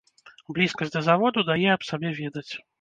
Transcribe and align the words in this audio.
Блізкасць 0.57 0.93
да 0.95 1.03
заводу 1.09 1.45
дае 1.53 1.69
аб 1.77 1.87
сабе 1.93 2.17
ведаць. 2.25 2.51